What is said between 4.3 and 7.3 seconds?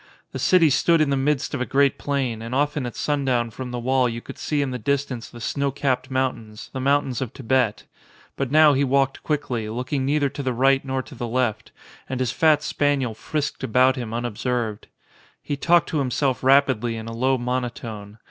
see in the distance the snow capped mountains, the moun tains